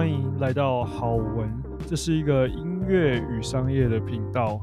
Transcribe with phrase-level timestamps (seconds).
[0.00, 4.58] 欢迎来到好文，这是一个音乐与商业的频道。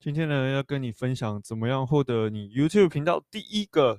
[0.00, 3.98] 今天呢，要跟你分享怎么样获得你 YouTube 频道第一个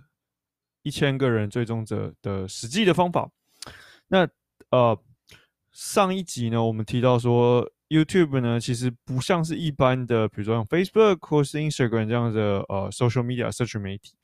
[0.81, 3.29] 一千个人追踪者的实际的方法。
[4.07, 4.27] 那
[4.71, 4.99] 呃，
[5.71, 14.15] 上一集呢，我们提到说 YouTube 呢，其实不像是一般的，比如说像 Facebook 或是 Instagram 这样的呃 social media 社群媒体，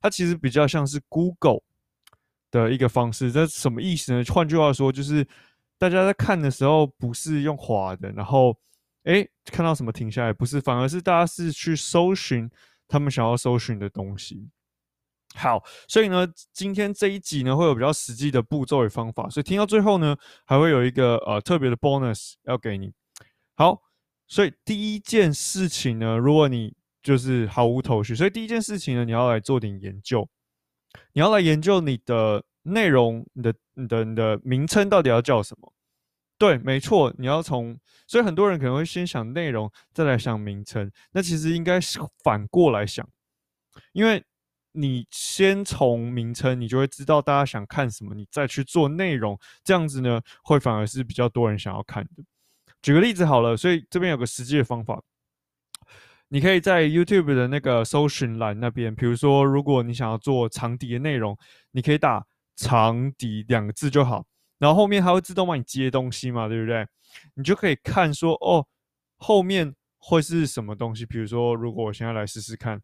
[0.00, 1.62] 它其实比较像是 Google。
[2.50, 4.24] 的一个方式，这什么意思呢？
[4.32, 5.26] 换句话说，就是
[5.78, 8.56] 大家在看的时候不是用滑的，然后
[9.04, 12.50] 诶看到什么停下来，不是，反而是大家是去搜寻
[12.86, 14.48] 他们想要搜寻的东西。
[15.34, 22.92] 好，所以呢，今天这一集呢会有比较实际的步骤与方法，所以听到最后呢，还会有一个呃特别的 bonus 要给你。
[23.54, 23.82] 好，
[24.26, 30.28] 所以第一件事情呢，如果你就是毫无头绪，所以第一件事情呢，你要来做点研究。
[31.12, 35.72] 你要来研究你的内容，你的、你的、你的名称到底要叫什么？
[36.38, 40.90] 对，没错，你要从，所以很多人可能会先想内容，再来想名称。
[41.12, 43.08] 那其实应该是反过来想，
[43.92, 44.22] 因为
[44.72, 52.22] 你先从名称，你就会知道大家想看什么，你再去做内容，这样子呢，会反而是比较多人想要看的。
[52.80, 55.02] 举个例子好了，所以这边有个实际的方法。
[56.30, 61.36] 你可以在 YouTube 的那个搜寻栏那边，比如说，如果你想要做长笛的内容，
[61.70, 64.26] 你可以打“长笛”两个字就好，
[64.58, 66.86] 然后后面它会自动帮你接东西嘛，对不对？
[67.32, 68.66] 你就可以看说，哦，
[69.16, 71.06] 后面会是什么东西？
[71.06, 72.78] 比如说，如果我现在来试试看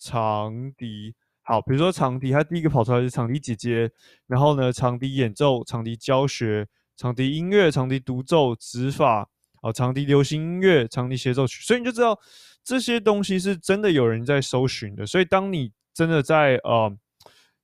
[0.00, 3.88] 长笛，好，比如说长笛，它第一个跑出来是长笛姐姐，
[4.26, 9.28] 然后呢，长笛演奏、长笛教学、长笛音乐、长笛独奏、指法，
[9.62, 12.18] 哦，长笛流行音乐、长笛协奏曲，所以你就知道。
[12.68, 16.94] 这些东西是真的有人在搜寻的，所以当你真的在呃，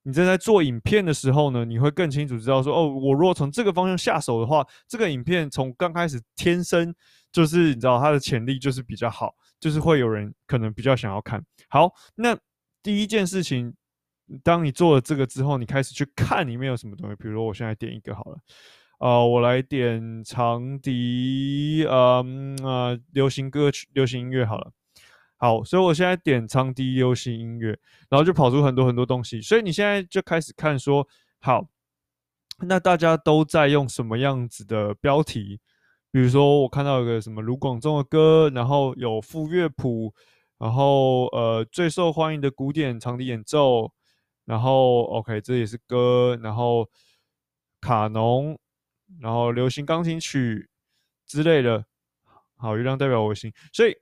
[0.03, 6.95] 你正在做影片的时候呢，你会更清楚知道说，哦，我如果从这个方向下手的话，这个影片从刚开始天生
[7.31, 11.45] 就是你知道它的潜力就是比较好，就是会有人可能比较想要看。
[11.69, 12.35] 好，那
[12.83, 13.75] 第一件事情，
[14.43, 18.39] 当你做了这个之后，你开始去看里面有什么东西，比如说我现在点一个好了，
[19.01, 24.73] 呃，我来点长笛，嗯啊、流行歌曲、流行音乐好了。
[25.37, 27.79] 好，所以我现在点长笛流行音乐，
[28.09, 29.43] 然后就跑出很多很多东西。
[29.43, 31.07] 所以你现在就开始看说，
[31.41, 31.69] 好，
[32.61, 35.61] 那大家都在用什么样子的标题？
[36.11, 40.15] 比如说我看到有个什么卢广仲的歌，然后有副乐谱，
[40.57, 43.93] 然后呃最受欢迎的古典长笛演奏，
[44.45, 46.89] 然后 OK 这也是歌，然后
[47.81, 48.59] 卡农，
[49.21, 50.71] 然后流行钢琴曲
[51.27, 51.85] 之类的。
[52.57, 53.95] 好，月亮代表我心，所以。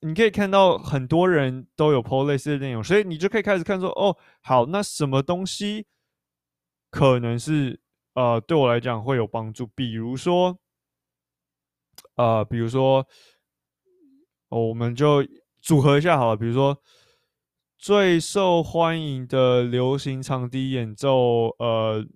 [0.00, 5.86] 你可以看到很多人都有 po 类似的内容，所以你就可以开始看说，哦，好，那什么东西
[6.90, 7.80] 可能是
[8.14, 9.66] 呃对我来讲会有帮助？
[9.74, 10.56] 比如说，
[12.14, 13.06] 呃，比如说，
[14.50, 15.26] 哦，我们就
[15.60, 16.80] 组合一下好了，比如说
[17.76, 22.06] 最受欢迎的流行长笛演奏，呃，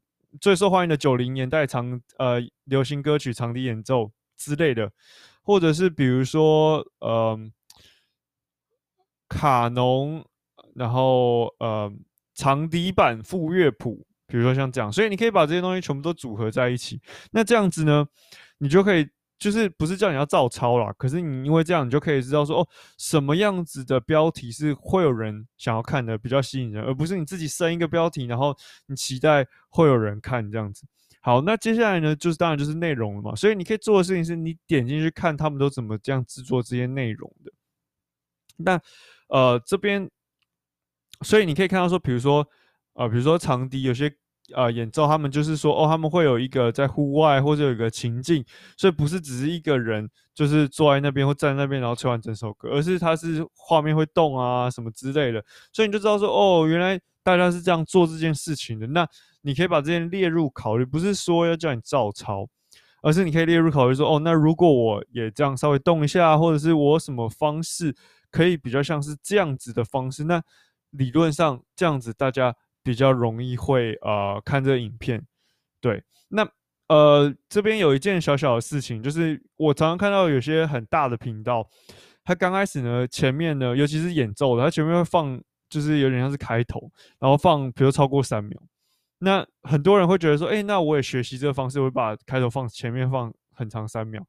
[0.41, 4.93] 最受欢迎的九零年代长呃流行歌曲长笛演奏之类的，
[5.43, 7.53] 或者是比如说，嗯、
[9.33, 10.23] 卡农，
[10.75, 11.91] 然后呃，
[12.35, 17.01] 长笛版副乐谱，比如说像这样，所以你可以把这些东西全部都组合在一起。
[17.31, 18.07] 那这样子呢，
[18.59, 28.55] 你就可以，就是不是叫你要照抄啦，可是你因为这样，你就可以知道说，哦，什么样子的标题是会有人想要看的，比较吸引人，而不是你自己生一个标题，然后
[28.87, 30.85] 你期待会有人看这样子。
[31.21, 33.35] 好，那接下来呢，就是当然就是内容了嘛。
[33.35, 37.53] 所以你可以做的事情是你点进去看他们都怎么这样制作这些内容的。
[38.57, 38.81] 那
[39.29, 40.11] 呃，这边，
[41.23, 42.47] 所以你可以看到说，比如说，
[42.95, 44.15] 呃，比如说长笛有些
[44.55, 48.45] 呃演奏，他们就是说，哦，他们会有一个在户外或者有一个情境，
[48.77, 55.43] 所以不是只是一个人就是坐在那边或站在那边，然后吹完整首歌，而是它是画面会动啊什么之类的，
[55.73, 58.87] 所以你就知道说，哦，原来大家是这样做这件事情的。
[58.89, 59.09] 那
[59.41, 62.47] 你可以把这些列入考虑，不是说要叫你照抄，
[63.01, 67.97] 而是你可以列入考虑说，哦，那如果我也这样稍微动一下，或者是我什么方式。
[68.33, 70.43] 可以比较像是这样子的方式，那
[70.91, 75.25] 理论上这样子大家比较容易会呃看这个影片，
[75.81, 76.03] 对。
[76.29, 76.49] 那
[76.89, 81.69] 呃这边有一件小小的事情，就是我常常看到有些很大的频道，
[82.25, 85.39] 它刚开始呢前面呢，尤其是演奏的，它前面会放
[85.69, 88.59] 就是有点像是开头，然后放比如超过三秒。
[89.19, 94.27] 那很多人会觉得说，哎，那我也学习这个方式，我把开头放前面放很长三秒，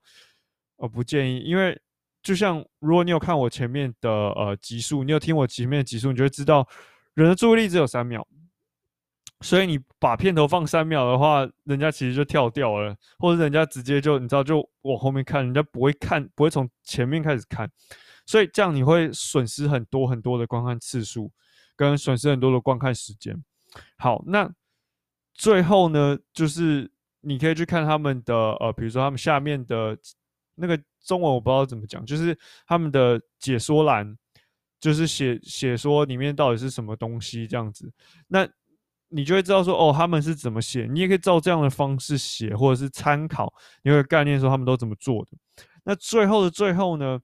[0.75, 1.81] 我不建议，因为。
[2.24, 6.66] 就像如果你有看我前面的呃集数，你有听我前面的集数，你就会知道
[7.14, 8.25] 人的注意力只有三秒，
[9.42, 17.70] 所以你把片头放三秒的话，人家其实就跳掉了，或者人家直接就你知道就往后面看，人家不会看，不会从前面开始看，
[18.25, 21.30] 所以这样你会损失很多很多的观看次数，
[21.75, 23.36] 跟损失很多的观看时间。
[23.98, 24.50] 好，那
[25.34, 26.90] 最后呢，就是
[27.20, 29.98] 你可以去看他们的呃，比如说他们下面的
[30.56, 34.17] 那个中文我不知道怎么讲，就是他们的解说栏。
[34.79, 37.89] 就是写写说里面到底是什么东西这样子，
[38.27, 38.45] 那
[39.07, 43.53] 你就会知道说哦，他们是怎么写，你也可以照这样的方式写，或者是参考，
[43.83, 45.38] 你有概念说他们都怎么做的。
[45.85, 47.17] 那最后的最后呢，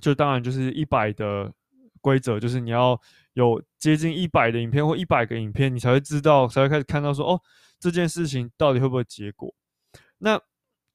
[0.00, 1.52] 就当然就是一百的
[2.00, 2.98] 规则，就是你要
[3.34, 7.42] 有接近一百的影片或一百个影片，你才会知道，才会开始看到说哦，
[7.78, 9.54] 这件事情到底会不会结果。
[10.16, 10.40] 那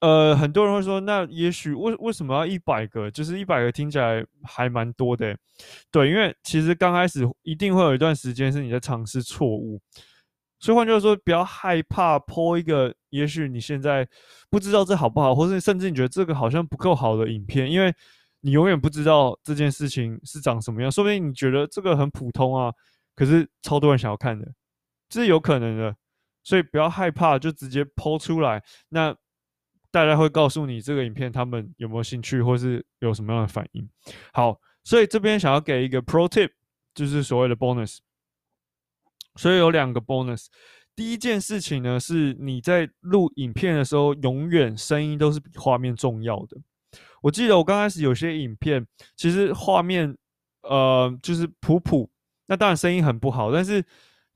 [0.04, 3.10] 呃，很多人会说，那也许为为什么要一百个？
[3.10, 5.34] 就是一百个听起来还蛮多的，
[5.90, 9.80] 对，因为其实刚开始一定会有一段时间是你在尝试错误，
[10.60, 14.06] 所以换句话说，不要害怕 po 一个，也许你现在
[14.50, 17.96] 不知道这好不好，或是甚至你觉得这个好像不够好的影片，因为
[18.42, 22.70] 你永远不知道这件事情是长什么样，说不定你觉得这个很普通啊，
[23.16, 24.46] 可是超多人想要看的，
[25.08, 25.96] 这是有可能的，
[26.44, 29.16] 所以不要害怕，就直接 po 出来，那。
[29.94, 33.88] 大家会告诉你这个影片他们有没有兴趣，或是有什么样的反应。
[34.34, 36.50] 好，所以这边想要给一个 pro tip，
[36.96, 38.00] 就是所谓的 bonus。
[39.36, 40.48] 所以有两个 bonus。
[40.96, 46.58] 第一件事情呢，是你在录影片的时候，永远声音都是比画面重要的。
[47.22, 48.84] 我记得我刚开始有些影片，
[49.16, 50.18] 其实画面
[50.64, 52.10] 呃就是普普，
[52.48, 53.86] 那当然声音很不好，但是。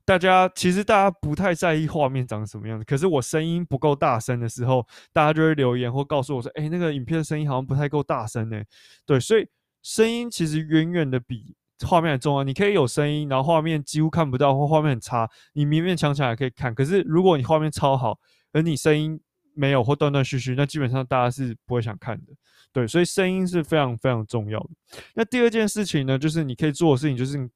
[0.08, 8.58] 大家其实大家不太在意画面长什么样子，可是我声音不够大声的时候，大家就会留言或告诉我说：“哎、那个影片的声音好像不太够大声呢。”
[9.04, 9.46] 对，所以
[9.82, 11.54] 声音其实远远的比
[11.86, 12.42] 画面还重要。
[12.42, 16.74] 你可以有声音，然后画面几乎看不到，或画面很差，你勉勉强强还可以看。
[16.74, 18.18] 可是如果你画面超好，
[18.54, 19.20] 而你声音
[19.52, 22.32] 没有或断断续续，那基本上大家是不会想看的。
[22.72, 24.70] 对，所以声音是非常非常重要的。
[25.12, 27.50] 那第二件事情呢，就是你可以做的事情，就是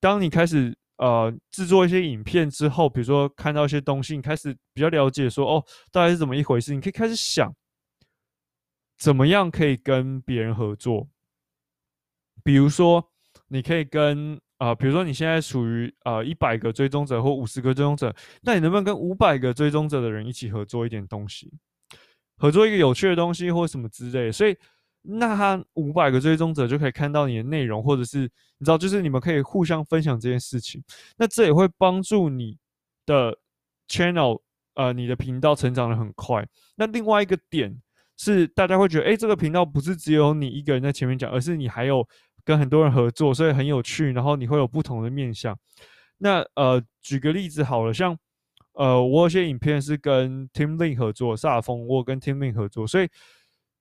[0.00, 0.74] 当你开始。
[0.98, 6.74] 呃，制作一些影片之后，比如说看到一些东西，你开始比较了解说，哦，大概是怎么一回事？
[6.74, 7.52] 你可以开始想，
[8.98, 11.08] 怎么样可以跟别人合作？
[12.44, 13.10] 比如说，
[13.48, 21.52] 你可以跟啊、比如说你现在属于呃一百个追踪者或五十个追踪者，那你能不能跟五百个追踪者的人一起合作一点东西？
[22.36, 24.56] 合作一个有趣的东西或什么之类的，所以。
[25.04, 28.20] 那他五百个追踪者就可以看到你的内容，或者是
[28.58, 30.80] 你知道，就是你们可以互相分享这件事情。
[31.16, 32.56] 那这也会帮助你
[33.04, 33.36] 的
[33.88, 34.40] channel，
[34.74, 36.46] 呃，你的频道成长得很快。
[36.76, 37.76] 那另外一个点
[38.16, 42.06] 是，大家会觉得，诶，这个频道不是只有你一个人在前面讲，而是你还有
[42.44, 44.12] 跟很多人合作，所以很有趣。
[44.12, 45.58] 然后你会有不同的面向。
[46.18, 48.16] 那呃，举个例子好了，像
[48.74, 53.08] 呃，我有些影片是跟 Tim Link 合作，萨尔丰，我跟 Tim Link 合作，所以。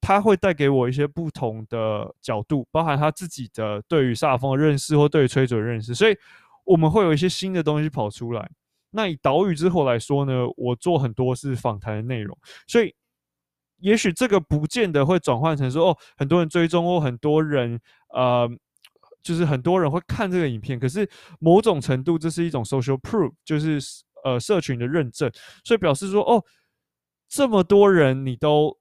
[0.02, 6.18] 他会带给我一些不同的角度，包含他自己的对于萨风的认识或对于吹嘴的认识，所以
[6.66, 8.50] 我们会有一些新的东西跑出来。
[8.90, 12.94] 那以岛屿之火来说呢，我做很多是访谈的内容，所以
[13.78, 18.50] 也许这个不见得会转换成说哦，很多人追踪或很多人呃，
[19.22, 21.08] 就是很多人会看这个影片，可是
[21.40, 23.80] 某种程度这是一种 social proof，就是
[24.24, 25.32] 呃社群的认证，
[25.64, 26.44] 所以表示说哦，
[27.30, 28.81] 这么多人你都。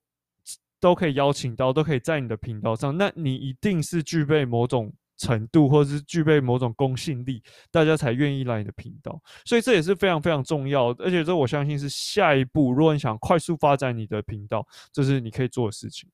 [0.80, 9.20] 都可以邀请到，都可以在你的频道上，那你一定是具备某种程度，或者是具备某种公信力，大家才愿意来你的频道。
[9.44, 16.08] 所以这也是非常非常重要，而且这我相信是下一步，如果你想快速发展你的频道，这是你可以做的事情。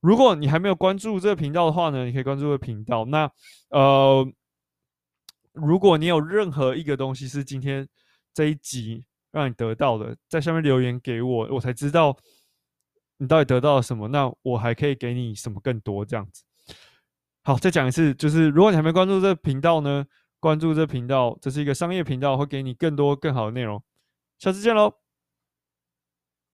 [0.00, 3.04] 如果你还没有关注这个频道的话呢，你可以关注这个频道。
[3.06, 3.28] 那
[3.70, 4.24] 呃，
[5.52, 7.88] 如果你有任何一个东西是今天
[8.32, 12.16] 这一集让你得到的，在下面留言给我，我才知道。
[13.18, 14.08] 你到底得到了什么？
[14.08, 16.04] 那我还可以给你什么更多？
[16.04, 16.44] 这样子。
[17.42, 20.04] 好，再讲一次，就是如果你还没关注这个频道呢，
[20.40, 23.82] 关注这频道，这是一个商业频道，会给你更多更好的内容。
[24.38, 25.05] 下次见喽。